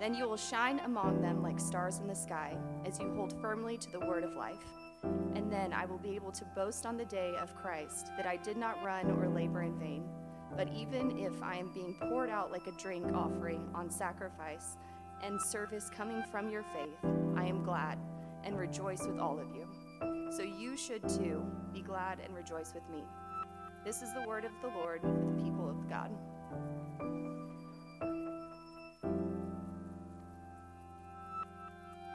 [0.00, 3.78] Then you will shine among them like stars in the sky, as you hold firmly
[3.78, 4.64] to the word of life.
[5.34, 8.36] And then I will be able to boast on the day of Christ that I
[8.36, 10.04] did not run or labor in vain.
[10.56, 14.76] But even if I am being poured out like a drink offering on sacrifice
[15.22, 16.98] and service coming from your faith,
[17.36, 17.98] I am glad
[18.44, 19.66] and rejoice with all of you.
[20.36, 23.04] So you should too be glad and rejoice with me.
[23.84, 26.10] This is the word of the Lord for the people of God.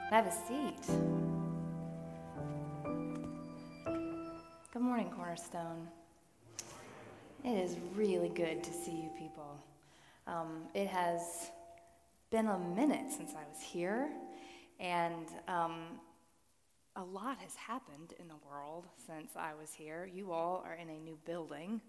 [0.10, 0.88] Have a seat.
[4.74, 5.88] Good morning, Cornerstone.
[7.46, 9.64] It is really good to see you people.
[10.26, 11.52] Um, it has
[12.32, 14.10] been a minute since I was here,
[14.80, 16.00] and um,
[16.96, 20.10] a lot has happened in the world since I was here.
[20.12, 21.82] You all are in a new building.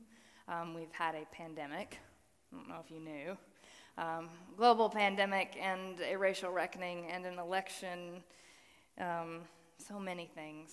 [0.46, 1.98] Um, we've had a pandemic.
[2.52, 3.38] I don't know if you knew.
[4.00, 8.24] Um, global pandemic and a racial reckoning and an election.
[8.98, 9.40] Um,
[9.76, 10.72] so many things.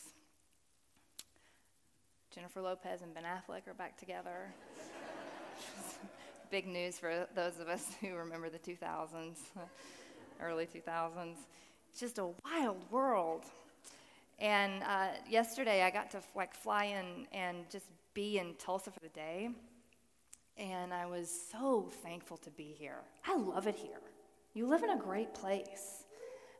[2.33, 4.53] Jennifer Lopez and Ben Affleck are back together.
[6.51, 9.35] Big news for those of us who remember the 2000s,
[10.41, 11.35] early 2000s.
[11.91, 13.43] It's just a wild world.
[14.39, 19.01] And uh, yesterday I got to like fly in and just be in Tulsa for
[19.01, 19.49] the day.
[20.57, 22.99] And I was so thankful to be here.
[23.25, 24.01] I love it here.
[24.53, 26.05] You live in a great place.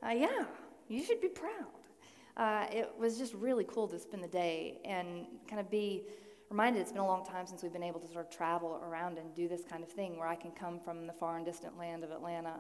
[0.06, 0.46] Uh, yeah,
[0.88, 1.52] you should be proud.
[2.36, 6.04] Uh, it was just really cool to spend the day and kind of be
[6.50, 9.18] reminded it's been a long time since we've been able to sort of travel around
[9.18, 11.78] and do this kind of thing where I can come from the far and distant
[11.78, 12.58] land of Atlanta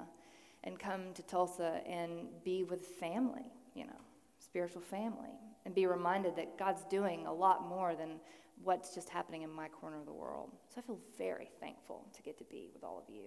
[0.64, 3.94] and come to Tulsa and be with family, you know
[4.40, 5.30] spiritual family
[5.66, 8.20] and be reminded that God's doing a lot more than
[8.64, 10.52] what's just happening in my corner of the world.
[10.74, 13.26] So I feel very thankful to get to be with all of you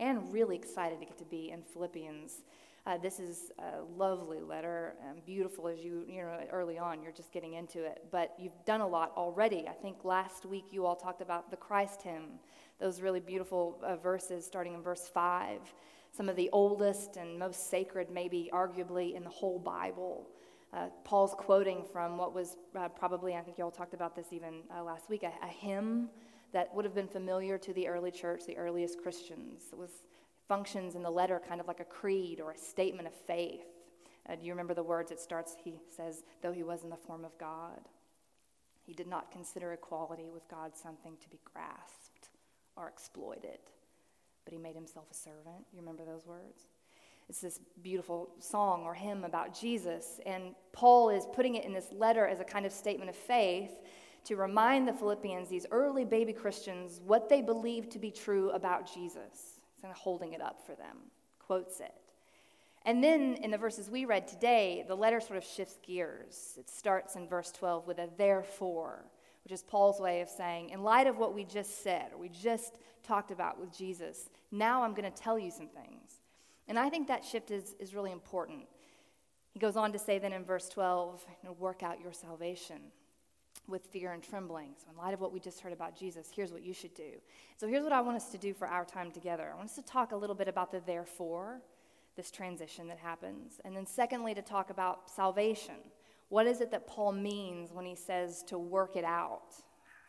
[0.00, 2.42] and really excited to get to be in Philippians.
[2.84, 7.00] Uh, this is a lovely letter, and um, beautiful as you, you know, early on,
[7.00, 8.04] you're just getting into it.
[8.10, 9.68] But you've done a lot already.
[9.68, 12.40] I think last week you all talked about the Christ hymn,
[12.80, 15.60] those really beautiful uh, verses starting in verse 5,
[16.10, 20.28] some of the oldest and most sacred, maybe arguably, in the whole Bible.
[20.72, 24.32] Uh, Paul's quoting from what was uh, probably, I think you all talked about this
[24.32, 26.08] even uh, last week, a, a, hymn
[26.52, 29.64] that would have been familiar to the early church, the earliest Christians.
[29.70, 29.90] It was
[30.48, 33.66] functions in the letter kind of like a creed or a statement of faith.
[34.28, 35.10] Do you remember the words?
[35.10, 37.88] It starts, he says, though he was in the form of God,
[38.82, 42.30] he did not consider equality with God something to be grasped
[42.76, 43.58] or exploited,
[44.44, 45.66] but he made himself a servant.
[45.72, 46.62] You remember those words?
[47.28, 50.20] It's this beautiful song or hymn about Jesus.
[50.26, 53.72] And Paul is putting it in this letter as a kind of statement of faith
[54.24, 58.92] to remind the Philippians, these early baby Christians, what they believed to be true about
[58.92, 59.60] Jesus.
[59.72, 60.96] He's kind of holding it up for them,
[61.38, 61.94] quotes it.
[62.84, 66.54] And then in the verses we read today, the letter sort of shifts gears.
[66.58, 69.04] It starts in verse 12 with a therefore,
[69.44, 72.28] which is Paul's way of saying, in light of what we just said, or we
[72.28, 76.20] just talked about with Jesus, now I'm going to tell you some things.
[76.68, 78.62] And I think that shift is, is really important.
[79.52, 82.80] He goes on to say then in verse 12, you know, work out your salvation
[83.68, 84.70] with fear and trembling.
[84.78, 87.12] So, in light of what we just heard about Jesus, here's what you should do.
[87.58, 89.50] So, here's what I want us to do for our time together.
[89.52, 91.60] I want us to talk a little bit about the therefore,
[92.16, 93.60] this transition that happens.
[93.64, 95.76] And then, secondly, to talk about salvation.
[96.28, 99.54] What is it that Paul means when he says to work it out?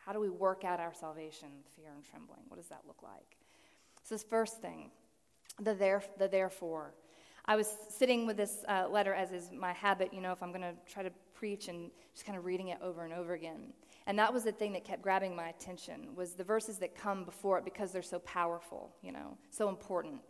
[0.06, 2.42] How do we work out our salvation fear and trembling?
[2.48, 3.38] What does that look like?
[4.04, 4.90] So, this first thing,
[5.62, 6.94] the, there, the therefore.
[7.46, 10.52] I was sitting with this uh, letter, as is my habit, you know, if I'm
[10.52, 13.74] going to try to preach and just kind of reading it over and over again.
[14.08, 17.26] And that was the thing that kept grabbing my attention was the verses that come
[17.26, 20.22] before it because they're so powerful, you know, so important.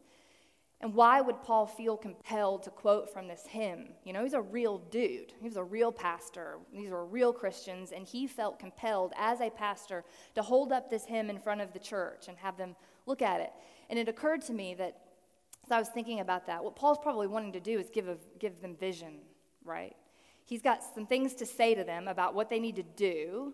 [0.82, 3.90] And why would Paul feel compelled to quote from this hymn?
[4.04, 5.34] You know, he's a real dude.
[5.40, 6.58] He was a real pastor.
[6.74, 10.04] These were real Christians, and he felt compelled as a pastor
[10.36, 13.40] to hold up this hymn in front of the church and have them look at
[13.40, 13.52] it.
[13.90, 14.98] And it occurred to me that
[15.66, 18.18] as I was thinking about that, what Paul's probably wanting to do is give, a,
[18.40, 19.20] give them vision,
[19.64, 19.96] right?
[20.46, 23.54] He's got some things to say to them about what they need to do,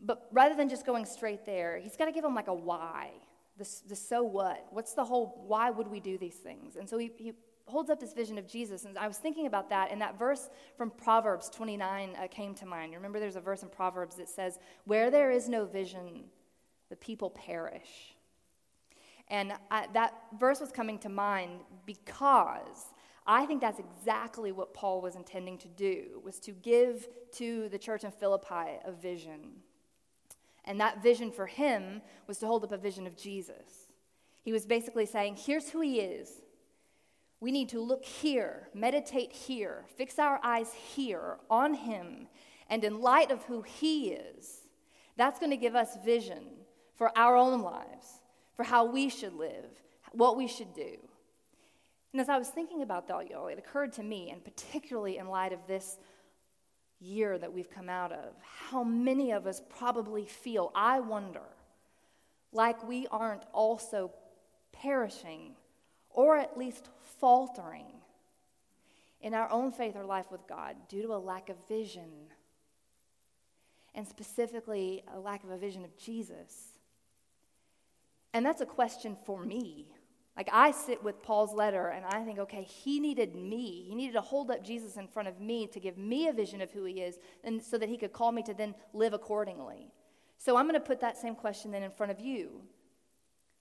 [0.00, 3.10] but rather than just going straight there, he's got to give them like a why,
[3.56, 4.66] the, the so what.
[4.70, 6.76] What's the whole, why would we do these things?
[6.76, 7.32] And so he, he
[7.66, 8.84] holds up this vision of Jesus.
[8.84, 12.66] And I was thinking about that, and that verse from Proverbs 29 uh, came to
[12.66, 12.94] mind.
[12.94, 16.24] Remember, there's a verse in Proverbs that says, Where there is no vision,
[16.90, 18.13] the people perish.
[19.28, 22.92] And I, that verse was coming to mind because
[23.26, 27.78] I think that's exactly what Paul was intending to do, was to give to the
[27.78, 29.62] church in Philippi a vision.
[30.66, 33.88] And that vision for him was to hold up a vision of Jesus.
[34.42, 36.42] He was basically saying, here's who he is.
[37.40, 42.28] We need to look here, meditate here, fix our eyes here on him.
[42.70, 44.62] And in light of who he is,
[45.16, 46.44] that's going to give us vision
[46.94, 48.20] for our own lives,
[48.56, 49.70] for how we should live,
[50.12, 50.96] what we should do.
[52.12, 55.28] And as I was thinking about that, y'all, it occurred to me, and particularly in
[55.28, 55.98] light of this
[57.00, 61.42] year that we've come out of, how many of us probably feel, I wonder,
[62.52, 64.12] like we aren't also
[64.72, 65.56] perishing
[66.10, 67.86] or at least faltering
[69.20, 72.28] in our own faith or life with God due to a lack of vision,
[73.94, 76.73] and specifically a lack of a vision of Jesus.
[78.34, 79.86] And that's a question for me
[80.36, 83.84] like I sit with Paul's letter and I think, okay, he needed me.
[83.88, 86.60] He needed to hold up Jesus in front of me to give me a vision
[86.60, 89.92] of who he is and so that he could call me to then live accordingly.
[90.38, 92.62] So I'm going to put that same question then in front of you.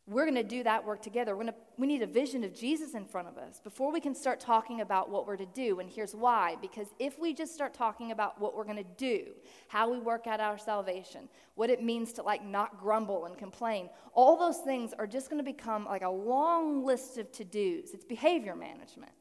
[0.06, 1.34] We're going to do that work together.
[1.38, 4.14] We're to, we need a vision of Jesus in front of us before we can
[4.14, 5.80] start talking about what we're to do.
[5.80, 9.28] And here's why because if we just start talking about what we're going to do,
[9.70, 13.90] how we work out our salvation, what it means to like not grumble and complain,
[14.14, 17.92] all those things are just going to become like a long list of to dos.
[17.94, 19.14] It's behavior management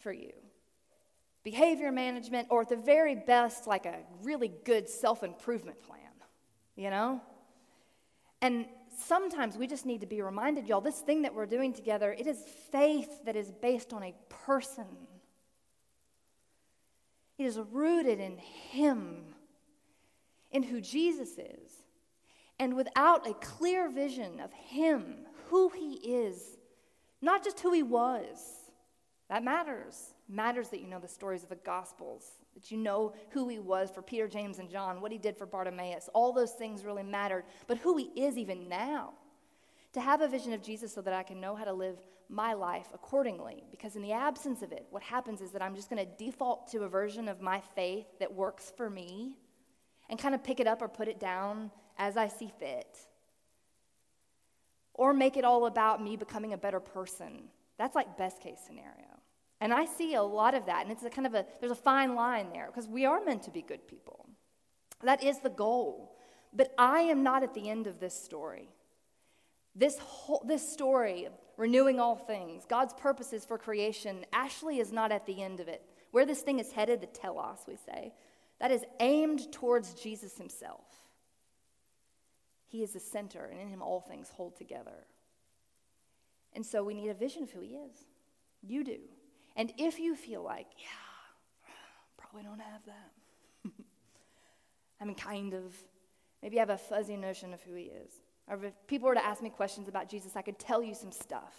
[0.00, 0.32] for you.
[1.44, 6.00] Behavior management, or at the very best, like a really good self improvement plan,
[6.74, 7.22] you know?
[8.42, 8.66] And
[8.96, 12.26] sometimes we just need to be reminded, y'all, this thing that we're doing together, it
[12.26, 14.84] is faith that is based on a person.
[17.38, 19.34] It is rooted in Him,
[20.50, 21.70] in who Jesus is.
[22.58, 26.56] And without a clear vision of Him, who He is,
[27.20, 28.38] not just who He was,
[29.28, 30.14] that matters.
[30.28, 32.24] Matters that you know the stories of the Gospels
[32.56, 35.44] that you know who he was for Peter, James, and John, what he did for
[35.44, 36.08] Bartimaeus.
[36.14, 39.12] All those things really mattered, but who he is even now.
[39.92, 41.98] To have a vision of Jesus so that I can know how to live
[42.30, 43.62] my life accordingly.
[43.70, 46.70] Because in the absence of it, what happens is that I'm just going to default
[46.72, 49.36] to a version of my faith that works for me
[50.08, 52.98] and kind of pick it up or put it down as I see fit.
[54.94, 57.44] Or make it all about me becoming a better person.
[57.76, 59.15] That's like best case scenario.
[59.60, 61.76] And I see a lot of that, and it's a kind of a, there's a
[61.76, 64.28] fine line there because we are meant to be good people.
[65.02, 66.16] That is the goal.
[66.52, 68.68] But I am not at the end of this story.
[69.74, 75.26] This, whole, this story, renewing all things, God's purposes for creation, Ashley is not at
[75.26, 75.82] the end of it.
[76.12, 78.14] Where this thing is headed, the telos, we say,
[78.58, 80.84] that is aimed towards Jesus himself.
[82.68, 85.06] He is the center, and in him all things hold together.
[86.54, 87.92] And so we need a vision of who he is.
[88.62, 88.98] You do.
[89.56, 90.86] And if you feel like, yeah,
[92.18, 93.72] probably don't have that,
[95.00, 95.74] I mean, kind of,
[96.42, 98.12] maybe I have a fuzzy notion of who he is.
[98.48, 101.10] Or if people were to ask me questions about Jesus, I could tell you some
[101.10, 101.54] stuff.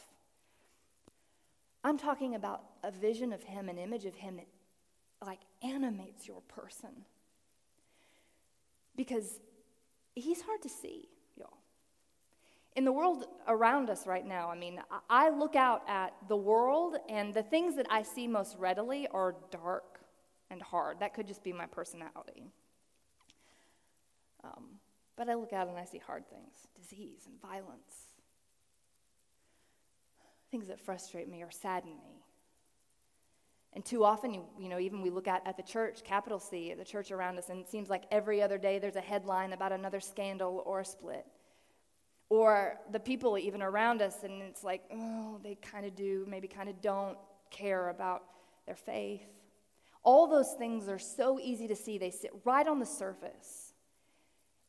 [1.83, 4.47] I'm talking about a vision of him, an image of him that
[5.25, 7.05] like animates your person.
[8.95, 9.39] Because
[10.15, 11.09] he's hard to see
[12.77, 14.79] in the world around us right now, I mean,
[15.09, 19.35] I look out at the world, and the things that I see most readily are
[19.49, 19.99] dark
[20.51, 20.99] and hard.
[20.99, 22.43] That could just be my personality.
[24.43, 24.65] Um,
[25.15, 28.13] but I look out and I see hard things disease and violence,
[30.51, 32.21] things that frustrate me or sadden me.
[33.73, 36.71] And too often, you, you know, even we look at, at the church, capital C,
[36.71, 39.53] at the church around us, and it seems like every other day there's a headline
[39.53, 41.25] about another scandal or a split
[42.29, 46.47] or the people even around us, and it's like, oh, they kind of do, maybe
[46.47, 47.17] kind of don't
[47.49, 48.23] care about
[48.65, 49.23] their faith.
[50.03, 51.97] All those things are so easy to see.
[51.97, 53.73] They sit right on the surface.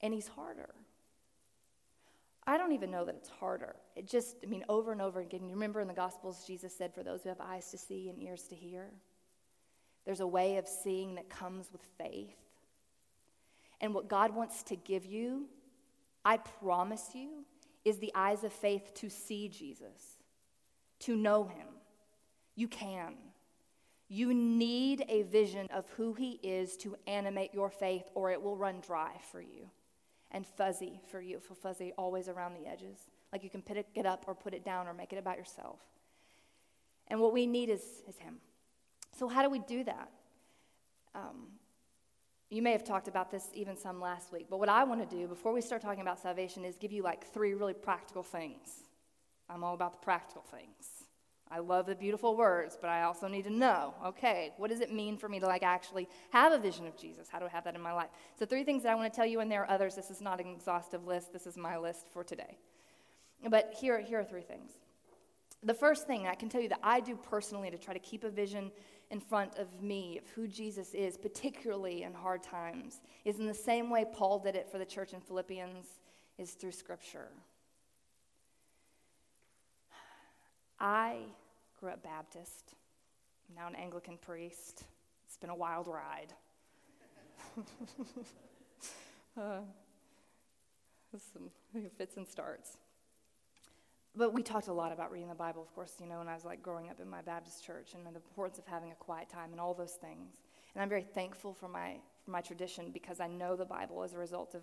[0.00, 0.73] And he's harder.
[2.47, 3.75] I don't even know that it's harder.
[3.97, 6.95] It just, I mean, over and over again, you remember in the Gospels, Jesus said,
[6.95, 8.91] for those who have eyes to see and ears to hear,
[10.07, 12.37] there's a way of seeing that comes with faith.
[13.81, 15.49] And what God wants to give you
[16.25, 17.45] I promise you,
[17.88, 20.18] is the eyes of faith to see Jesus,
[21.00, 21.66] to know him.
[22.54, 23.14] You can.
[24.09, 28.57] You need a vision of who he is to animate your faith, or it will
[28.57, 29.71] run dry for you
[30.30, 31.40] and fuzzy for you.
[31.40, 32.97] For fuzzy always around the edges.
[33.33, 35.80] Like you can pick it up or put it down or make it about yourself.
[37.09, 38.37] And what we need is, is Him.
[39.18, 40.11] So, how do we do that?
[41.14, 41.49] Um,
[42.50, 45.17] you may have talked about this even some last week, but what I want to
[45.17, 48.85] do before we start talking about salvation is give you like three really practical things.
[49.50, 50.99] I'm all about the practical things.
[51.50, 54.93] I love the beautiful words, but I also need to know, okay, what does it
[54.93, 57.28] mean for me to like actually have a vision of Jesus?
[57.31, 58.11] How do I have that in my life?
[58.38, 59.95] So three things that I want to tell you, and there are others.
[59.95, 61.33] This is not an exhaustive list.
[61.33, 62.59] This is my list for today.
[63.49, 64.73] But here, here are three things.
[65.62, 68.25] The first thing I can tell you that I do personally to try to keep
[68.25, 68.71] a vision
[69.11, 73.55] in front of me of who Jesus is, particularly in hard times, is in the
[73.55, 75.87] same way Paul did it for the church in Philippians,
[76.37, 77.29] is through Scripture.
[80.79, 81.21] I
[81.81, 82.75] grew up Baptist,
[83.49, 84.85] I'm now an Anglican priest.
[85.27, 86.35] It's been a wild ride.
[89.37, 89.61] uh,
[91.33, 91.50] some
[91.97, 92.77] fits and starts.
[94.19, 96.35] But we talked a lot about reading the Bible, of course, you know, when I
[96.35, 99.29] was like growing up in my Baptist church and the importance of having a quiet
[99.29, 100.41] time and all those things.
[100.75, 104.15] And I'm very thankful for my, for my tradition because I know the Bible as
[104.15, 104.63] a result of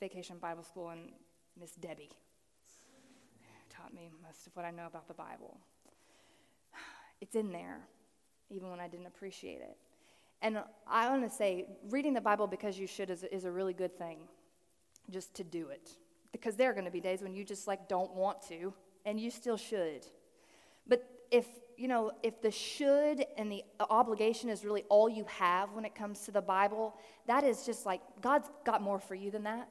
[0.00, 1.12] Vacation Bible School and
[1.58, 2.10] Miss Debbie
[3.70, 5.60] taught me most of what I know about the Bible.
[7.20, 7.80] It's in there,
[8.50, 9.76] even when I didn't appreciate it.
[10.42, 13.74] And I want to say, reading the Bible because you should is, is a really
[13.74, 14.18] good thing,
[15.10, 15.90] just to do it.
[16.32, 18.74] Because there are going to be days when you just like don't want to,
[19.08, 20.06] and you still should.
[20.86, 21.46] But if
[21.76, 25.94] you know, if the should and the obligation is really all you have when it
[25.94, 26.96] comes to the Bible,
[27.26, 29.68] that is just like God's got more for you than that.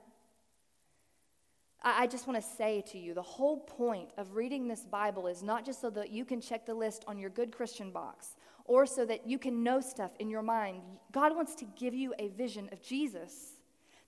[1.84, 5.44] I just want to say to you the whole point of reading this Bible is
[5.44, 8.86] not just so that you can check the list on your good Christian box or
[8.86, 10.82] so that you can know stuff in your mind.
[11.12, 13.54] God wants to give you a vision of Jesus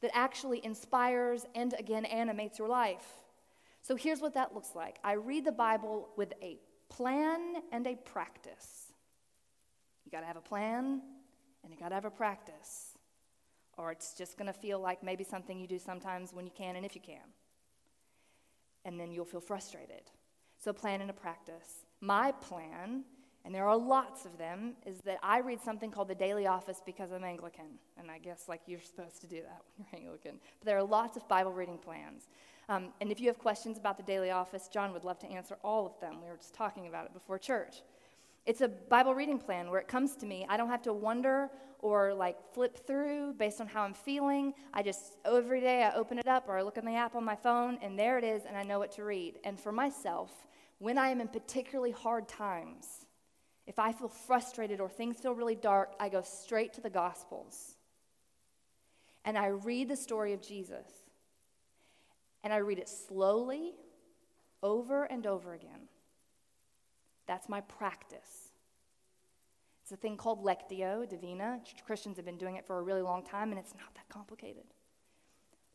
[0.01, 3.05] that actually inspires and again animates your life.
[3.81, 6.59] So here's what that looks like I read the Bible with a
[6.89, 8.91] plan and a practice.
[10.05, 11.01] You got to have a plan
[11.63, 12.97] and you got to have a practice,
[13.77, 16.75] or it's just going to feel like maybe something you do sometimes when you can
[16.75, 17.17] and if you can
[18.85, 20.01] and then you'll feel frustrated.
[20.57, 21.85] So, plan and a practice.
[22.01, 23.03] My plan,
[23.45, 26.81] and there are lots of them, is that I read something called the Daily Office
[26.85, 27.77] because I'm Anglican.
[27.97, 30.39] And I guess, like, you're supposed to do that when you're Anglican.
[30.59, 32.27] But there are lots of Bible reading plans.
[32.69, 35.57] Um, and if you have questions about the Daily Office, John would love to answer
[35.63, 36.21] all of them.
[36.21, 37.81] We were just talking about it before church.
[38.45, 40.45] It's a Bible reading plan where it comes to me.
[40.47, 41.49] I don't have to wonder
[41.79, 44.53] or like flip through based on how I'm feeling.
[44.71, 47.25] I just, every day, I open it up or I look in the app on
[47.25, 49.39] my phone and there it is and I know what to read.
[49.43, 50.31] And for myself,
[50.77, 53.07] when I am in particularly hard times,
[53.65, 57.75] if I feel frustrated or things feel really dark, I go straight to the Gospels
[59.25, 61.08] and I read the story of Jesus.
[62.43, 63.73] And I read it slowly,
[64.63, 65.87] over and over again.
[67.27, 68.51] That's my practice.
[69.83, 71.59] It's a thing called Lectio Divina.
[71.85, 74.65] Christians have been doing it for a really long time, and it's not that complicated.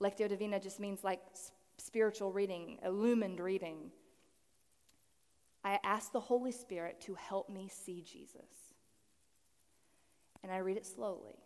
[0.00, 1.20] Lectio Divina just means like
[1.78, 3.90] spiritual reading, illumined reading.
[5.64, 8.74] I ask the Holy Spirit to help me see Jesus.
[10.42, 11.38] And I read it slowly.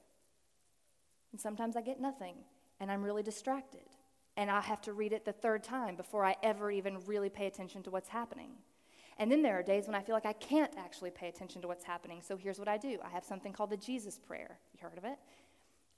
[1.32, 2.34] And sometimes I get nothing,
[2.80, 3.88] and I'm really distracted.
[4.38, 7.48] And I have to read it the third time before I ever even really pay
[7.48, 8.52] attention to what's happening.
[9.18, 11.66] And then there are days when I feel like I can't actually pay attention to
[11.66, 12.22] what's happening.
[12.22, 14.60] So here's what I do I have something called the Jesus Prayer.
[14.72, 15.18] You heard of it?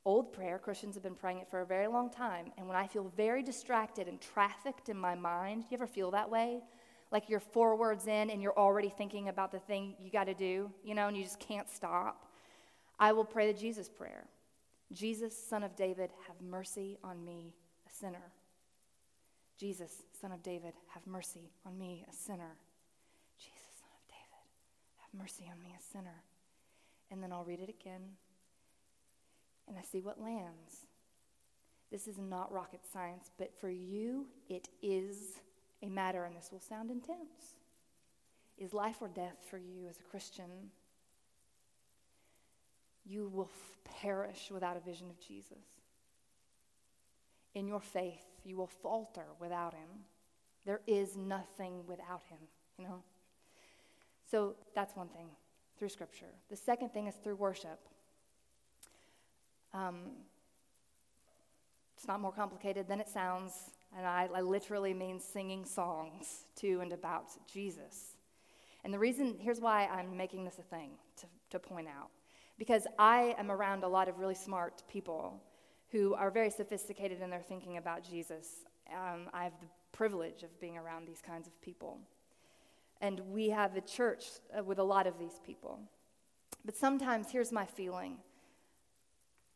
[0.06, 0.58] Old prayer.
[0.58, 2.46] Christians have been praying it for a very long time.
[2.56, 6.30] And when I feel very distracted and trafficked in my mind, you ever feel that
[6.30, 6.62] way?
[7.12, 10.34] Like you're four words in and you're already thinking about the thing you got to
[10.34, 12.24] do, you know, and you just can't stop.
[12.98, 14.24] I will pray the Jesus prayer
[14.92, 17.54] Jesus, son of David, have mercy on me,
[18.00, 18.32] sinner.
[19.58, 22.56] Jesus, son of David, have mercy on me, a sinner.
[23.38, 24.46] Jesus, son of David,
[24.96, 26.22] have mercy on me, a sinner.
[27.10, 28.00] And then I'll read it again,
[29.68, 30.86] and I see what lands.
[31.90, 35.40] This is not rocket science, but for you, it is
[35.82, 37.56] a matter, and this will sound intense.
[38.56, 40.70] Is life or death for you as a Christian?
[43.04, 45.79] You will f- perish without a vision of Jesus.
[47.54, 49.88] In your faith, you will falter without him.
[50.64, 52.38] There is nothing without him,
[52.78, 53.02] you know?
[54.30, 55.26] So that's one thing
[55.78, 56.32] through Scripture.
[56.48, 57.80] The second thing is through worship.
[59.72, 59.96] Um,
[61.96, 63.52] it's not more complicated than it sounds,
[63.96, 68.16] and I, I literally mean singing songs to and about Jesus.
[68.84, 72.08] And the reason, here's why I'm making this a thing to, to point out.
[72.58, 75.42] Because I am around a lot of really smart people
[75.92, 78.64] who are very sophisticated in their thinking about Jesus.
[78.90, 81.98] Um, I have the privilege of being around these kinds of people.
[83.00, 85.80] And we have a church uh, with a lot of these people.
[86.64, 88.18] But sometimes, here's my feeling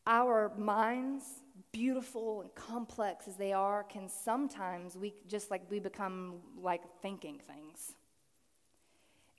[0.07, 1.25] our minds,
[1.73, 7.39] beautiful and complex as they are, can sometimes we just like we become like thinking
[7.39, 7.95] things.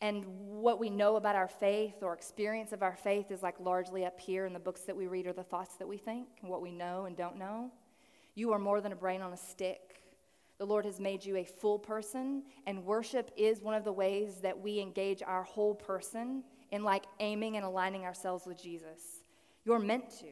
[0.02, 4.06] And what we know about our faith or experience of our faith is like largely
[4.06, 6.50] up here in the books that we read or the thoughts that we think and
[6.50, 7.72] what we know and don't know.
[8.36, 10.02] You are more than a brain on a stick.
[10.58, 14.36] The Lord has made you a full person, and worship is one of the ways
[14.42, 19.22] that we engage our whole person in like aiming and aligning ourselves with Jesus.
[19.66, 20.28] You're meant to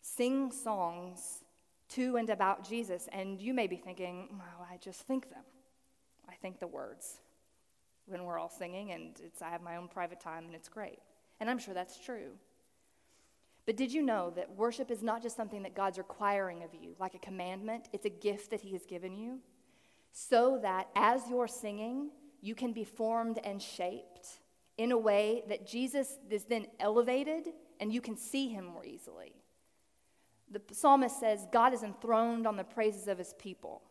[0.00, 1.44] sing songs
[1.90, 5.44] to and about Jesus, and you may be thinking, well, I just think them.
[6.28, 7.20] I think the words
[8.08, 10.98] when we're all singing, and it's, I have my own private time, and it's great.
[11.40, 12.32] And I'm sure that's true.
[13.66, 16.94] But did you know that worship is not just something that God's requiring of you,
[16.98, 17.88] like a commandment?
[17.92, 19.40] It's a gift that He has given you,
[20.12, 22.10] so that as you're singing,
[22.40, 24.40] you can be formed and shaped
[24.78, 27.48] in a way that Jesus is then elevated
[27.80, 29.34] and you can see Him more easily.
[30.50, 33.82] The psalmist says, God is enthroned on the praises of His people.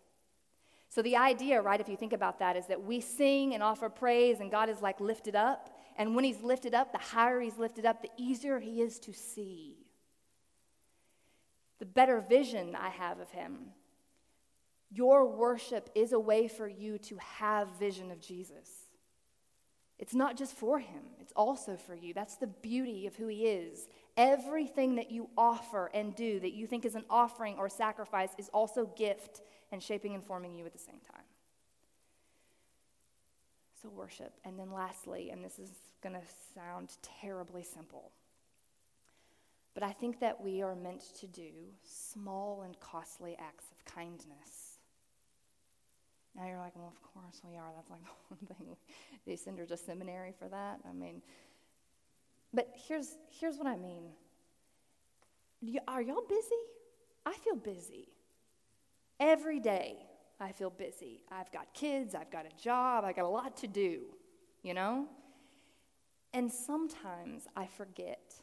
[0.89, 3.89] So, the idea, right, if you think about that, is that we sing and offer
[3.89, 5.69] praise, and God is like lifted up.
[5.97, 9.13] And when He's lifted up, the higher He's lifted up, the easier He is to
[9.13, 9.75] see.
[11.79, 13.71] The better vision I have of Him.
[14.89, 18.69] Your worship is a way for you to have vision of Jesus.
[19.99, 22.13] It's not just for Him, it's also for you.
[22.13, 23.87] That's the beauty of who He is.
[24.15, 28.49] Everything that you offer and do that you think is an offering or sacrifice is
[28.53, 31.23] also gift and shaping and forming you at the same time.
[33.81, 34.33] So, worship.
[34.43, 35.69] And then, lastly, and this is
[36.01, 36.21] going to
[36.55, 38.11] sound terribly simple,
[39.73, 41.51] but I think that we are meant to do
[41.83, 44.79] small and costly acts of kindness.
[46.35, 47.71] Now you're like, well, of course we are.
[47.75, 48.75] That's like the one thing.
[49.25, 50.79] They send her to seminary for that.
[50.87, 51.21] I mean,
[52.53, 54.05] but here's, here's what I mean.
[55.87, 56.61] Are y'all busy?
[57.25, 58.07] I feel busy.
[59.19, 59.97] Every day,
[60.39, 61.23] I feel busy.
[61.31, 64.01] I've got kids, I've got a job, I've got a lot to do,
[64.61, 65.07] you know?
[66.33, 68.35] And sometimes I forget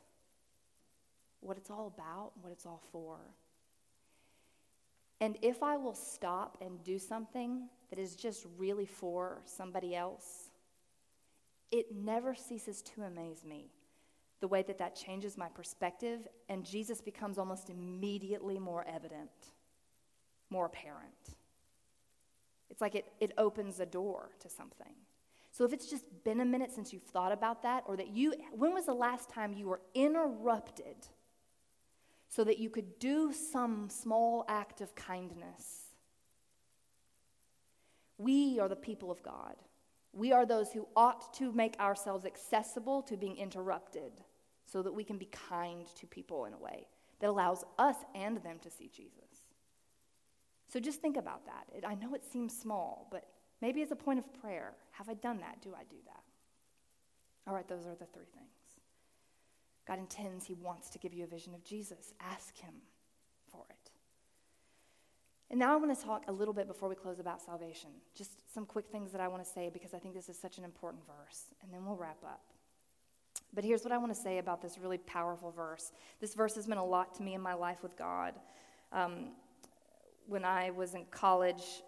[1.41, 3.19] what it's all about, what it's all for.
[5.21, 10.51] And if I will stop and do something that is just really for somebody else,
[11.71, 13.71] it never ceases to amaze me
[14.41, 19.31] the way that that changes my perspective, and Jesus becomes almost immediately more evident
[20.55, 21.37] more apparent.
[22.71, 24.95] It's like it, it opens a door to something.
[25.51, 28.35] So if it's just been a minute since you've thought about that, or that you,
[28.53, 30.97] when was the last time you were interrupted
[32.29, 35.95] so that you could do some small act of kindness?
[38.19, 39.57] We are the people of God.
[40.13, 44.13] We are those who ought to make ourselves accessible to being interrupted
[44.67, 46.87] so that we can be kind to people in a way
[47.21, 49.34] that allows us and them to see Jesus.
[50.75, 51.67] So just think about that.
[51.73, 53.29] It, I know it seems small, but
[53.63, 55.63] maybe as a point of prayer, have I done that?
[55.63, 56.23] Do I do that?
[57.47, 58.49] All right, those are the three things.
[59.87, 62.13] God intends, He wants to give you a vision of Jesus.
[62.19, 62.75] Ask Him
[63.53, 63.91] for it.
[65.49, 67.91] And now I want to talk a little bit before we close about salvation.
[68.13, 70.59] Just some quick things that I want to say because I think this is such
[70.59, 72.43] an important verse, and then we'll wrap up.
[73.55, 75.93] But here's what I want to say about this really powerful verse.
[76.21, 78.35] This verse has meant a lot to me in my life with God.
[78.91, 79.29] Um,
[80.27, 81.83] when I was in college,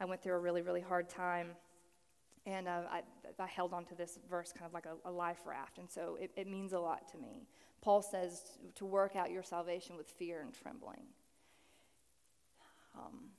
[0.00, 1.50] I went through a really, really hard time.
[2.46, 3.02] And uh, I,
[3.38, 5.78] I, held on to this verse kind of like a, a life raft.
[5.78, 7.46] And so it, it, means a lot to me.
[7.80, 8.42] Paul says
[8.74, 11.04] to work out your salvation with fear and trembling.
[12.94, 13.30] Um,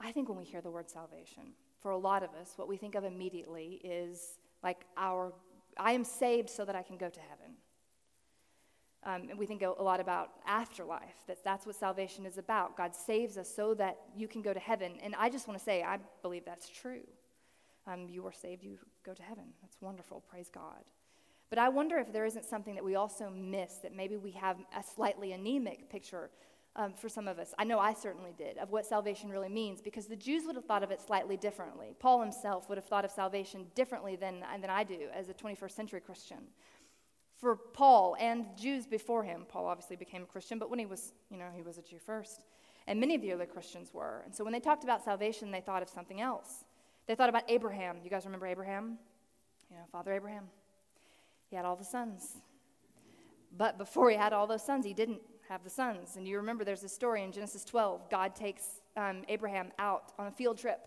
[0.00, 2.76] I think when we hear the word salvation, for a lot of us, what we
[2.76, 5.32] think of immediately is like our,
[5.76, 7.54] I am saved so that I can go to heaven.
[9.04, 12.76] Um, and we think a lot about afterlife, that that's what salvation is about.
[12.76, 14.92] God saves us so that you can go to heaven.
[15.02, 17.02] And I just want to say, I believe that's true.
[17.88, 19.44] Um, you are saved, you go to heaven.
[19.60, 20.22] That's wonderful.
[20.30, 20.84] Praise God.
[21.50, 24.56] But I wonder if there isn't something that we also miss, that maybe we have
[24.78, 26.30] a slightly anemic picture
[26.76, 27.52] um, for some of us.
[27.58, 30.64] I know I certainly did, of what salvation really means, because the Jews would have
[30.64, 31.94] thought of it slightly differently.
[31.98, 35.72] Paul himself would have thought of salvation differently than, than I do as a 21st
[35.72, 36.38] century Christian
[37.42, 39.44] for Paul and Jews before him.
[39.48, 41.98] Paul obviously became a Christian, but when he was, you know, he was a Jew
[41.98, 42.40] first.
[42.86, 44.22] And many of the other Christians were.
[44.24, 46.64] And so when they talked about salvation, they thought of something else.
[47.08, 47.96] They thought about Abraham.
[48.04, 48.96] You guys remember Abraham?
[49.70, 50.44] You know, Father Abraham.
[51.50, 52.36] He had all the sons.
[53.56, 56.16] But before he had all those sons, he didn't have the sons.
[56.16, 58.08] And you remember there's a story in Genesis 12.
[58.08, 60.78] God takes um, Abraham out on a field trip.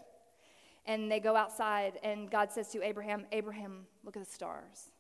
[0.85, 4.91] And they go outside, and God says to Abraham, Abraham, look at the stars,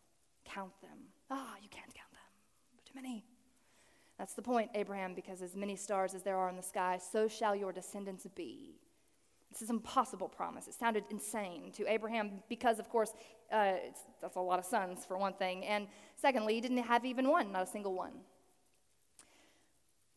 [0.43, 1.14] count them.
[1.29, 2.19] Ah, oh, you can't count them,
[2.85, 3.23] too many.
[4.17, 7.27] That's the point, Abraham, because as many stars as there are in the sky, so
[7.27, 8.79] shall your descendants be.
[9.51, 10.67] This is an impossible promise.
[10.67, 13.13] It sounded insane to Abraham because, of course,
[13.51, 13.73] uh,
[14.21, 15.65] that's a lot of sons, for one thing.
[15.65, 18.13] And secondly, he didn't have even one, not a single one.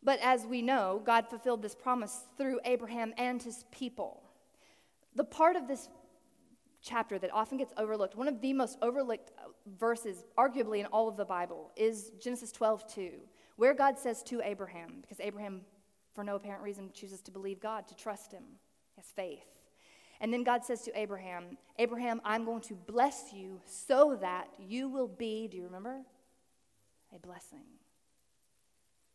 [0.02, 4.22] But as we know, God fulfilled this promise through Abraham and his people.
[5.14, 5.88] The part of this
[6.82, 11.08] chapter that often gets overlooked, one of the most overlooked uh, verses, arguably, in all
[11.08, 13.10] of the Bible, is Genesis 12 2
[13.58, 15.62] where God says to Abraham, because Abraham,
[16.14, 18.44] for no apparent reason, chooses to believe God, to trust him,
[18.94, 19.44] has faith.
[20.20, 24.88] And then God says to Abraham, Abraham, I'm going to bless you so that you
[24.88, 26.02] will be, do you remember?
[27.12, 27.64] A blessing.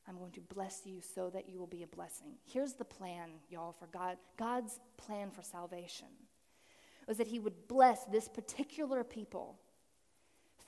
[0.09, 2.33] I'm going to bless you so that you will be a blessing.
[2.43, 4.17] Here's the plan, y'all, for God.
[4.35, 6.07] God's plan for salvation
[7.07, 9.59] was that He would bless this particular people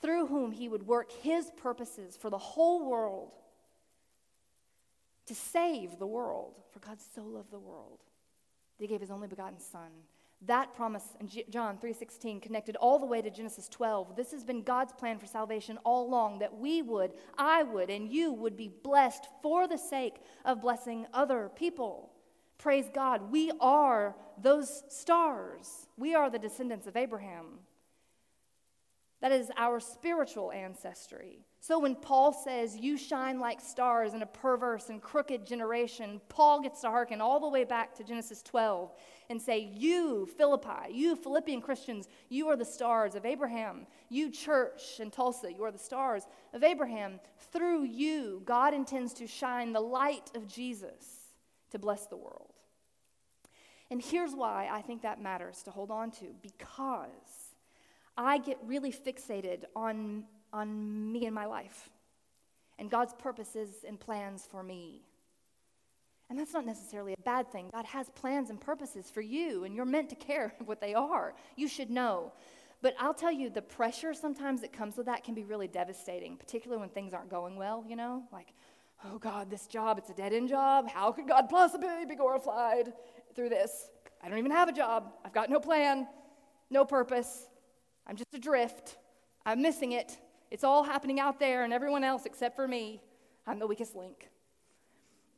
[0.00, 3.32] through whom He would work His purposes for the whole world
[5.26, 6.62] to save the world.
[6.70, 8.00] For God so loved the world
[8.78, 9.90] that he gave his only begotten son.
[10.42, 14.16] That promise in John 3:16 connected all the way to Genesis 12.
[14.16, 18.12] This has been God's plan for salvation all along that we would, I would, and
[18.12, 22.12] you would be blessed for the sake of blessing other people.
[22.58, 23.30] Praise God.
[23.30, 25.86] We are those stars.
[25.96, 27.60] We are the descendants of Abraham.
[29.22, 31.46] That is our spiritual ancestry.
[31.60, 36.60] So when Paul says, You shine like stars in a perverse and crooked generation, Paul
[36.60, 38.92] gets to hearken all the way back to Genesis 12
[39.30, 43.86] and say, You, Philippi, you, Philippian Christians, you are the stars of Abraham.
[44.10, 47.18] You, church in Tulsa, you are the stars of Abraham.
[47.52, 51.25] Through you, God intends to shine the light of Jesus
[51.70, 52.52] to bless the world.
[53.90, 57.54] And here's why I think that matters to hold on to because
[58.16, 61.90] I get really fixated on, on me and my life
[62.78, 65.02] and God's purposes and plans for me.
[66.28, 67.70] And that's not necessarily a bad thing.
[67.72, 71.34] God has plans and purposes for you, and you're meant to care what they are.
[71.54, 72.32] You should know.
[72.82, 76.36] But I'll tell you, the pressure sometimes that comes with that can be really devastating,
[76.36, 78.24] particularly when things aren't going well, you know?
[78.32, 78.48] Like,
[79.04, 80.88] oh God, this job, it's a dead end job.
[80.88, 82.92] How could God possibly be glorified
[83.34, 83.90] through this?
[84.22, 85.12] I don't even have a job.
[85.24, 86.06] I've got no plan,
[86.70, 87.46] no purpose.
[88.06, 88.96] I'm just adrift.
[89.44, 90.16] I'm missing it.
[90.50, 93.02] It's all happening out there and everyone else except for me.
[93.46, 94.28] I'm the weakest link.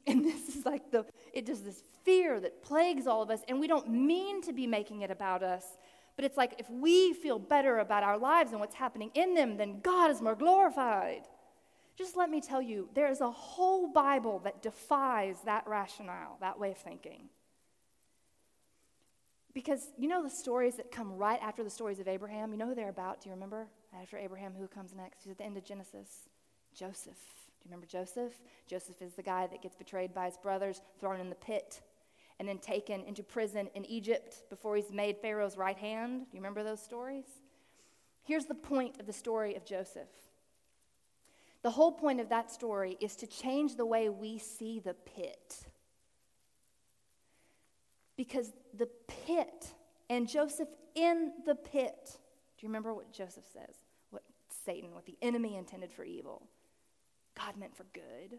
[0.07, 3.61] And this is like the, it does this fear that plagues all of us, and
[3.61, 5.64] we don't mean to be making it about us.
[6.16, 9.57] But it's like if we feel better about our lives and what's happening in them,
[9.57, 11.23] then God is more glorified.
[11.98, 16.56] Just let me tell you, there is a whole Bible that defies that rationale, that
[16.56, 17.28] way of thinking.
[19.52, 22.52] Because you know the stories that come right after the stories of Abraham?
[22.52, 23.20] You know who they're about?
[23.20, 23.66] Do you remember?
[24.00, 25.24] After Abraham, who comes next?
[25.24, 26.28] He's at the end of Genesis.
[26.72, 27.16] Joseph.
[27.16, 28.34] Do you remember Joseph?
[28.68, 31.80] Joseph is the guy that gets betrayed by his brothers, thrown in the pit,
[32.38, 36.20] and then taken into prison in Egypt before he's made Pharaoh's right hand.
[36.30, 37.24] Do you remember those stories?
[38.22, 40.06] Here's the point of the story of Joseph.
[41.62, 45.66] The whole point of that story is to change the way we see the pit.
[48.16, 48.88] Because the
[49.27, 49.73] pit
[50.09, 51.99] and Joseph in the pit.
[52.05, 53.77] Do you remember what Joseph says?
[54.11, 54.23] What
[54.64, 56.42] Satan, what the enemy intended for evil,
[57.37, 58.38] God meant for good.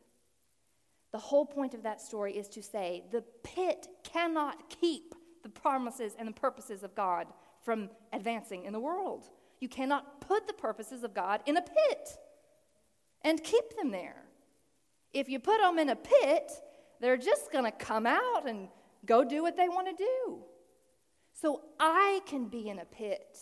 [1.12, 6.16] The whole point of that story is to say the pit cannot keep the promises
[6.20, 7.28] and the purposes of God
[7.62, 9.30] from advancing in the world.
[9.60, 12.18] You cannot put the purposes of God in a pit
[13.24, 14.24] and keep them there.
[15.14, 16.52] If you put them in a pit,
[17.00, 18.70] they're just going to come out and
[19.06, 20.40] go do what they want to do.
[21.34, 23.40] So I can be in a pit.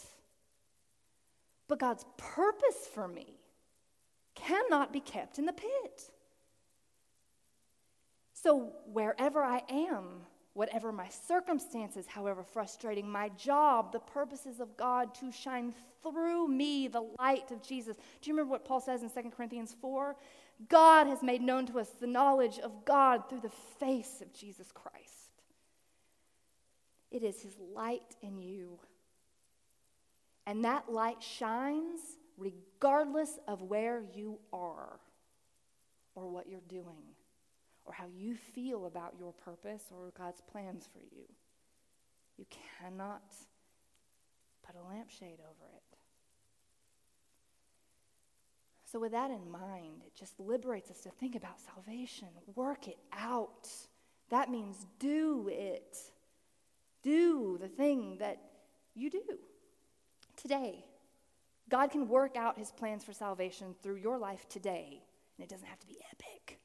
[1.67, 3.39] But God's purpose for me
[4.35, 6.11] cannot be kept in the pit.
[8.33, 10.21] So wherever I am,
[10.57, 16.87] whatever my circumstances, however frustrating my job, the purposes of God to shine through me
[16.87, 17.95] the light of Jesus.
[17.95, 20.15] Do you remember what Paul says in 2 Corinthians 4?
[20.67, 24.71] God has made known to us the knowledge of God through the face of Jesus
[24.71, 25.43] Christ.
[27.11, 28.79] It is His light in you.
[30.47, 31.99] And that light shines
[32.35, 34.99] regardless of where you are
[36.15, 37.13] or what you're doing
[37.87, 41.23] or how you feel about your purpose or God's plans for you.
[42.37, 42.45] You
[42.79, 43.23] cannot
[44.65, 45.97] put a lampshade over it.
[48.91, 52.27] So, with that in mind, it just liberates us to think about salvation.
[52.55, 53.69] Work it out.
[54.29, 55.97] That means do it
[57.07, 58.37] do the thing that
[58.95, 59.23] You do.
[60.35, 60.83] Today.
[61.69, 65.03] God can work out his plans for salvation through your life today,
[65.37, 66.59] and it doesn't have to be epic.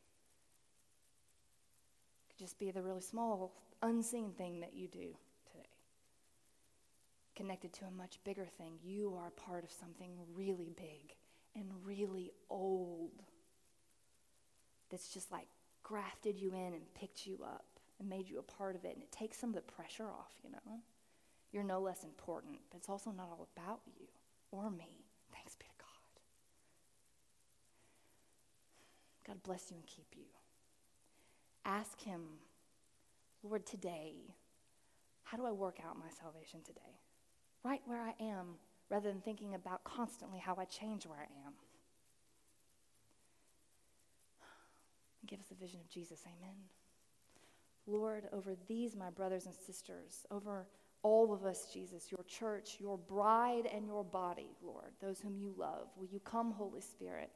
[2.43, 5.15] Just be the really small, unseen thing that you do
[5.47, 5.69] today.
[7.37, 8.81] Connected to a much bigger thing.
[8.83, 11.15] You are part of something really big
[11.55, 13.23] and really old
[14.91, 15.47] that's just like
[15.85, 17.67] grafted you in and picked you up
[18.01, 20.35] and made you a part of it, and it takes some of the pressure off,
[20.43, 20.81] you know?
[21.53, 24.09] You're no less important, but it's also not all about you
[24.51, 25.05] or me.
[25.33, 25.87] Thanks be to God.
[29.29, 30.25] God bless you and keep you.
[31.65, 32.23] Ask Him,
[33.43, 34.35] Lord, today,
[35.23, 37.01] how do I work out my salvation today?
[37.65, 38.57] Right where I am,
[38.91, 41.53] rather than thinking about constantly how I change where I am.
[45.21, 46.25] And give us a vision of Jesus.
[46.27, 46.57] Amen.
[47.87, 50.67] Lord, over these, my brothers and sisters, over
[51.03, 55.53] all of us, Jesus, your church, your bride, and your body, Lord, those whom you
[55.57, 55.89] love.
[55.97, 57.31] Will you come, Holy Spirit?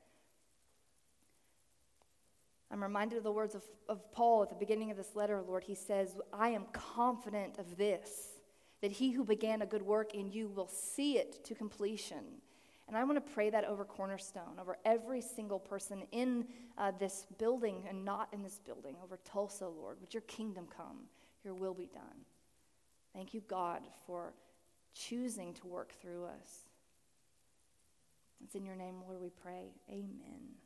[2.71, 5.65] I'm reminded of the words of, of Paul at the beginning of this letter, Lord.
[5.65, 8.41] He says, I am confident of this,
[8.83, 12.25] that he who began a good work in you will see it to completion.
[12.89, 16.47] And I want to pray that over Cornerstone, over every single person in
[16.79, 19.99] uh, this building and not in this building, over Tulsa, Lord.
[20.01, 20.99] Would your kingdom come?
[21.45, 22.25] Your will be done.
[23.13, 24.35] Thank you, God, for
[24.95, 26.67] choosing to work through us.
[28.45, 29.73] It's in your name, Lord, we pray.
[29.91, 30.66] Amen.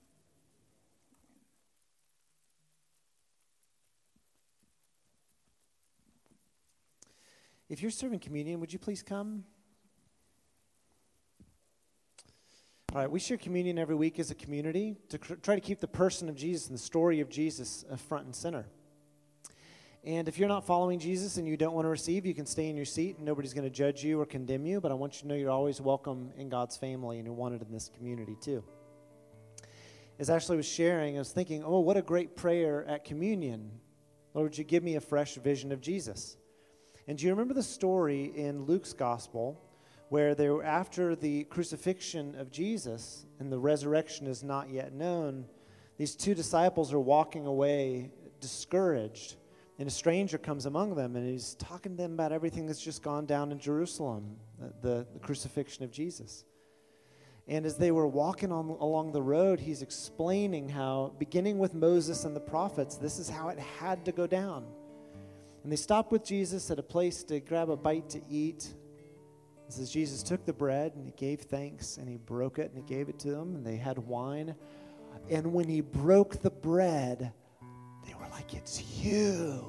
[7.70, 9.44] If you're serving communion, would you please come?
[12.92, 15.78] All right, we share communion every week as a community to cr- try to keep
[15.78, 18.66] the person of Jesus and the story of Jesus uh, front and center.
[20.02, 22.68] And if you're not following Jesus and you don't want to receive, you can stay
[22.68, 24.80] in your seat and nobody's going to judge you or condemn you.
[24.80, 27.62] But I want you to know you're always welcome in God's family and you're wanted
[27.62, 28.64] in this community too.
[30.18, 33.70] As Ashley was sharing, I was thinking, oh, what a great prayer at communion.
[34.34, 36.36] Lord, would you give me a fresh vision of Jesus?
[37.08, 39.60] And do you remember the story in Luke's gospel
[40.08, 45.46] where they were after the crucifixion of Jesus and the resurrection is not yet known?
[45.96, 48.10] These two disciples are walking away
[48.40, 49.36] discouraged
[49.78, 53.02] and a stranger comes among them and he's talking to them about everything that's just
[53.02, 54.36] gone down in Jerusalem,
[54.82, 56.44] the, the, crucifixion of Jesus.
[57.48, 62.24] And as they were walking on, along the road, he's explaining how, beginning with Moses
[62.24, 64.66] and the prophets, this is how it had to go down.
[65.62, 68.72] And they stopped with Jesus at a place to grab a bite to eat.
[69.68, 72.76] It says Jesus took the bread and he gave thanks and he broke it and
[72.76, 74.54] he gave it to them and they had wine.
[75.28, 77.32] And when he broke the bread,
[78.06, 79.64] they were like, It's you.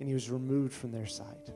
[0.00, 1.52] And he was removed from their sight.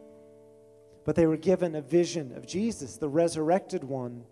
[1.05, 4.25] But they were given a vision of Jesus, the resurrected one,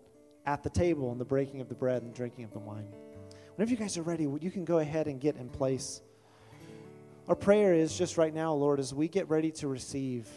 [0.45, 2.87] at the table and the breaking of the bread and drinking of the wine.
[3.55, 6.01] Whenever you guys are ready, you can go ahead and get in place.
[7.27, 10.29] Our prayer is just right now, Lord, as we get ready to receive,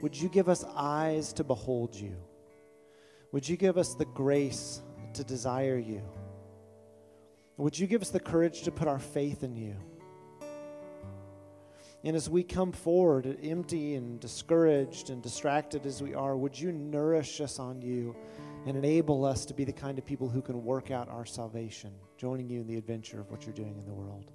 [0.00, 2.16] would you give us eyes to behold you?
[3.32, 4.80] Would you give us the grace
[5.12, 6.02] to desire you?
[7.58, 9.76] Would you give us the courage to put our faith in you?
[12.04, 16.72] And as we come forward, empty and discouraged and distracted as we are, would you
[16.72, 18.16] nourish us on you
[18.64, 21.92] and enable us to be the kind of people who can work out our salvation,
[22.16, 24.32] joining you in the adventure of what you're doing in the world?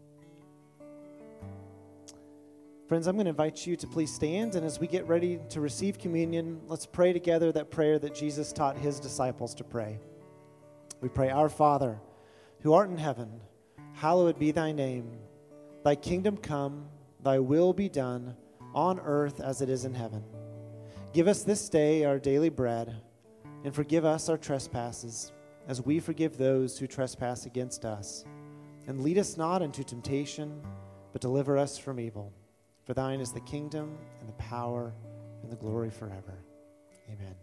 [2.88, 4.54] Friends, I'm going to invite you to please stand.
[4.54, 8.54] And as we get ready to receive communion, let's pray together that prayer that Jesus
[8.54, 9.98] taught his disciples to pray.
[11.02, 12.00] We pray, Our Father,
[12.62, 13.42] who art in heaven,
[13.94, 15.18] hallowed be thy name.
[15.84, 16.86] Thy kingdom come.
[17.24, 18.36] Thy will be done
[18.76, 20.24] on earth as it is in heaven.
[21.12, 22.96] Give us this day our daily bread,
[23.64, 25.32] and forgive us our trespasses,
[25.68, 28.26] as we forgive those who trespass against us.
[28.86, 30.62] And lead us not into temptation,
[31.14, 32.32] but deliver us from evil.
[32.86, 34.94] For thine is the kingdom, and the power,
[35.42, 36.40] and the glory forever.
[37.12, 37.36] Amen.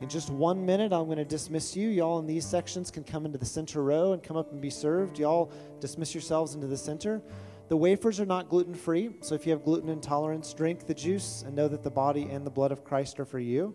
[0.00, 1.88] In just one minute, I'm going to dismiss you.
[1.88, 4.70] Y'all in these sections can come into the center row and come up and be
[4.70, 5.18] served.
[5.18, 7.20] Y'all dismiss yourselves into the center.
[7.68, 11.42] The wafers are not gluten free, so if you have gluten intolerance, drink the juice
[11.46, 13.74] and know that the body and the blood of Christ are for you.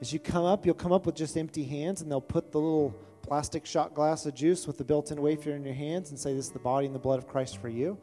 [0.00, 2.58] As you come up, you'll come up with just empty hands, and they'll put the
[2.58, 2.90] little
[3.22, 6.34] plastic shot glass of juice with the built in wafer in your hands and say,
[6.34, 7.96] This is the body and the blood of Christ for you.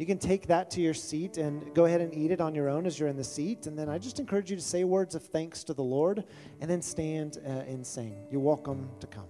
[0.00, 2.70] You can take that to your seat and go ahead and eat it on your
[2.70, 3.66] own as you're in the seat.
[3.66, 6.24] And then I just encourage you to say words of thanks to the Lord
[6.62, 8.16] and then stand uh, and sing.
[8.30, 9.26] You're welcome to come.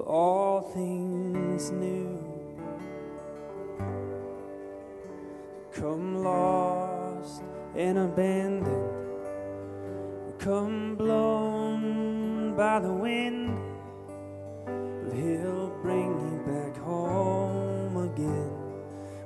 [0.00, 2.18] All things new.
[5.72, 7.42] Come lost
[7.74, 8.92] and abandoned,
[10.38, 13.58] come blown by the wind.
[14.64, 18.52] but He'll bring you back home again,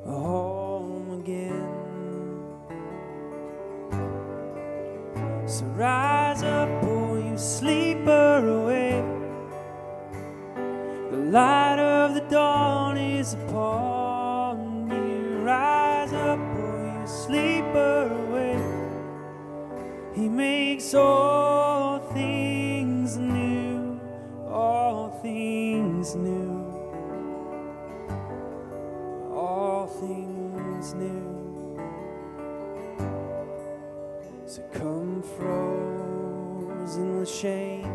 [0.04, 1.68] home again.
[5.46, 8.99] So rise up, oh you sleeper, awake.
[11.30, 15.44] Light of the dawn is upon you.
[15.44, 18.58] Rise up, oh you sleeper, awake.
[20.12, 24.00] He makes all things new,
[24.48, 26.66] all things new,
[29.32, 31.78] all things new.
[34.46, 37.89] So come frozen with shame,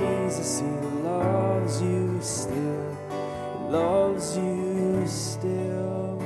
[0.00, 0.66] Jesus, He
[1.04, 2.96] loves you still,
[3.58, 6.18] He loves you still.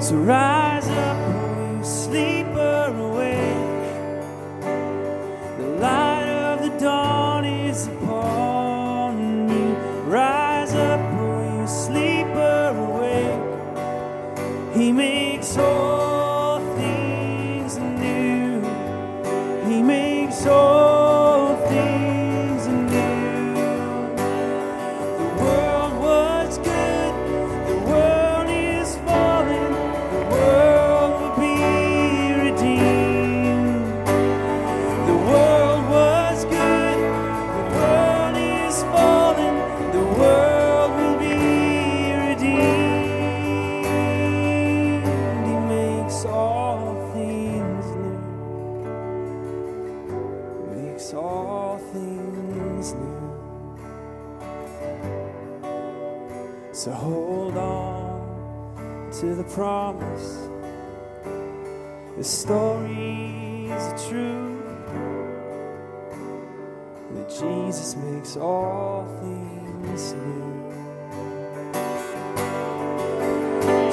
[0.00, 1.18] So rise up,
[1.76, 2.35] you sleeper,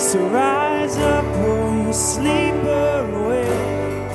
[0.03, 4.09] So rise up, oh you sleeper, awake.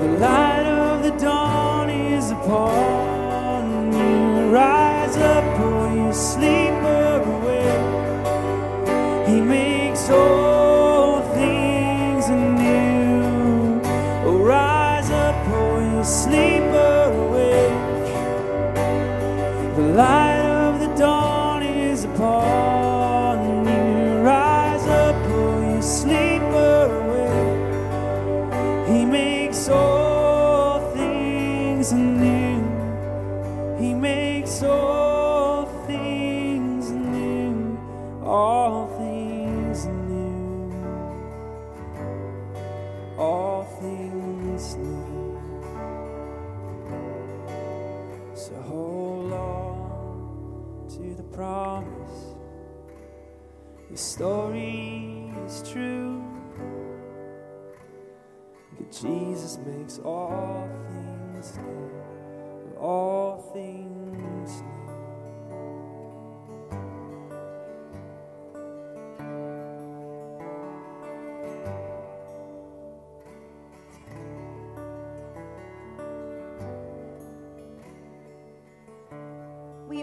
[0.00, 4.50] The light of the dawn is upon you.
[4.50, 6.59] Rise up, oh you sleeper,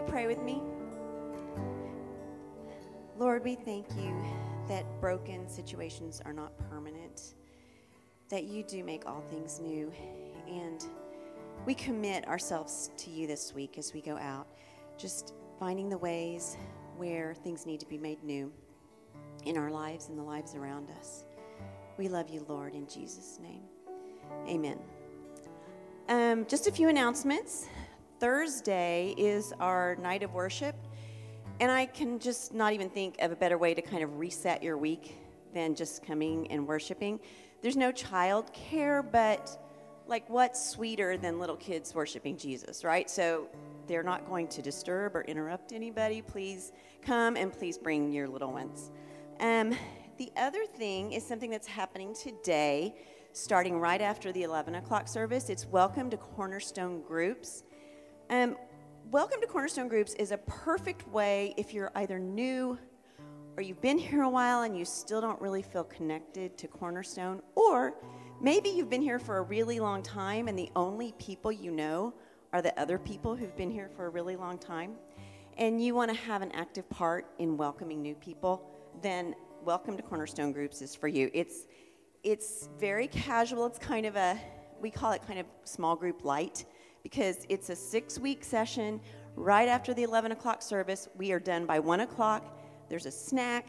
[0.07, 0.61] pray with me?
[3.17, 4.15] Lord, we thank you
[4.69, 7.33] that broken situations are not permanent,
[8.29, 9.91] that you do make all things new.
[10.47, 10.83] And
[11.65, 14.47] we commit ourselves to you this week as we go out,
[14.97, 16.57] just finding the ways
[16.95, 18.51] where things need to be made new
[19.45, 21.25] in our lives and the lives around us.
[21.97, 23.63] We love you, Lord, in Jesus' name.
[24.47, 24.79] Amen.
[26.07, 27.67] Um, just a few announcements.
[28.19, 30.75] Thursday is our night of worship,
[31.59, 34.63] and I can just not even think of a better way to kind of reset
[34.63, 35.15] your week
[35.53, 37.19] than just coming and worshiping.
[37.61, 39.61] There's no child care, but
[40.07, 43.07] like what's sweeter than little kids worshiping Jesus, right?
[43.07, 43.49] So
[43.87, 46.23] they're not going to disturb or interrupt anybody.
[46.23, 46.71] Please
[47.03, 48.89] come and please bring your little ones.
[49.39, 49.75] Um,
[50.17, 52.95] the other thing is something that's happening today.
[53.33, 55.49] starting right after the 11 o'clock service.
[55.49, 57.63] It's Welcome to Cornerstone Groups.
[58.29, 58.57] Um,
[59.09, 62.77] welcome to Cornerstone Groups is a perfect way if you're either new
[63.55, 67.41] or you've been here a while and you still don't really feel connected to Cornerstone,
[67.55, 67.93] or
[68.41, 72.13] maybe you've been here for a really long time and the only people you know
[72.51, 74.95] are the other people who've been here for a really long time,
[75.57, 78.69] and you want to have an active part in welcoming new people,
[79.01, 81.29] then Welcome to Cornerstone Groups is for you.
[81.33, 81.67] It's
[82.23, 83.65] it's very casual.
[83.65, 84.39] It's kind of a
[84.79, 86.63] we call it kind of small group light
[87.09, 88.99] because it's a six week session
[89.37, 91.07] right after the 11 o'clock service.
[91.15, 92.59] We are done by 1 o'clock.
[92.89, 93.65] There's a snack,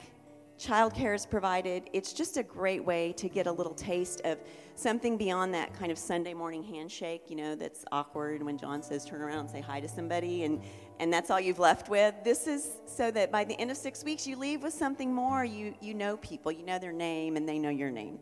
[0.58, 1.88] childcare is provided.
[1.92, 4.38] It's just a great way to get a little taste of
[4.74, 9.04] something beyond that kind of Sunday morning handshake, you know, that's awkward when John says
[9.04, 10.60] turn around and say hi to somebody and,
[10.98, 12.16] and that's all you've left with.
[12.24, 15.44] This is so that by the end of six weeks you leave with something more.
[15.44, 18.18] You, you know people, you know their name, and they know your name.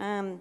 [0.00, 0.40] Um,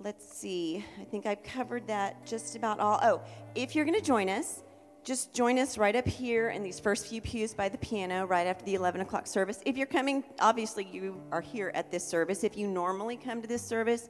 [0.00, 0.84] let's see.
[1.00, 2.98] I think I've covered that just about all.
[3.02, 3.20] Oh,
[3.54, 4.62] if you're going to join us,
[5.04, 8.46] just join us right up here in these first few pews by the piano right
[8.46, 9.60] after the 11 o'clock service.
[9.64, 12.44] If you're coming, obviously you are here at this service.
[12.44, 14.08] If you normally come to this service,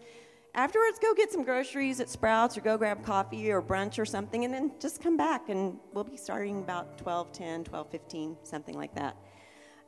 [0.55, 4.45] afterwards go get some groceries at Sprouts or go grab coffee or brunch or something
[4.45, 8.77] and then just come back and we'll be starting about 12, 10, 12, 15, something
[8.77, 9.17] like that.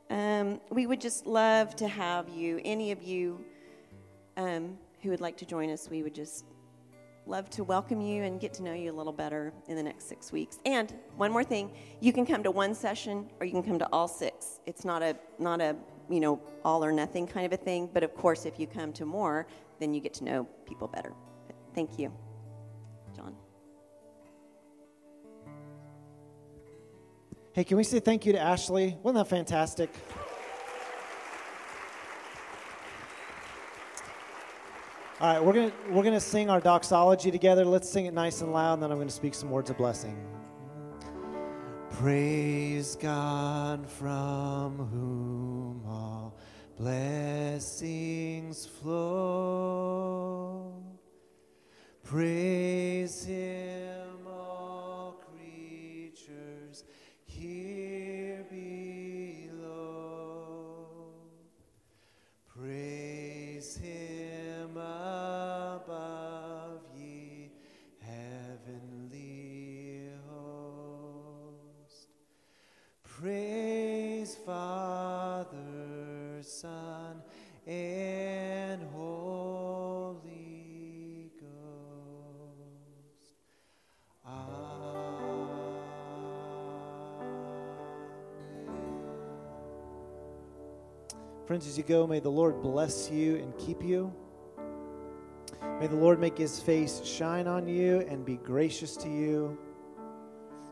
[0.09, 3.43] Um, we would just love to have you, any of you
[4.37, 6.45] um, who would like to join us, we would just
[7.25, 10.07] love to welcome you and get to know you a little better in the next
[10.07, 10.59] six weeks.
[10.65, 13.87] And one more thing, you can come to one session or you can come to
[13.91, 14.59] all six.
[14.65, 15.75] It's not a not a
[16.09, 17.89] you know all or nothing kind of a thing.
[17.93, 19.47] But of course, if you come to more,
[19.79, 21.13] then you get to know people better.
[21.47, 22.11] But thank you,
[23.15, 23.35] John.
[27.53, 28.97] Hey, can we say thank you to Ashley?
[29.03, 29.89] Wasn't that fantastic?
[35.21, 37.63] All right, we're gonna we're gonna sing our doxology together.
[37.63, 40.17] Let's sing it nice and loud, and then I'm gonna speak some words of blessing.
[41.91, 46.39] Praise God from whom all
[46.75, 50.73] blessings flow.
[52.03, 53.90] Praise Him,
[73.21, 75.55] Praise Father,
[76.41, 77.21] Son,
[77.67, 80.21] and Holy
[81.39, 81.51] Ghost.
[84.25, 84.55] Amen.
[91.45, 94.11] Friends, as you go, may the Lord bless you and keep you.
[95.79, 99.59] May the Lord make his face shine on you and be gracious to you.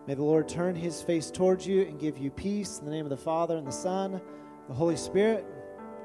[0.10, 3.06] May the Lord turn his face towards you and give you peace in the name
[3.06, 4.20] of the Father and the Son,
[4.68, 5.46] the Holy Spirit.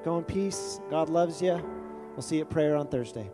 [0.04, 0.78] Go in peace.
[0.90, 1.58] God loves you.
[2.12, 3.30] We'll see you at prayer on Thursday.